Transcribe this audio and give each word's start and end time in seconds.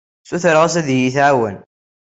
Ssutreɣ-as 0.23 0.75
ad 0.79 0.87
iyi-tɛawen. 0.93 1.57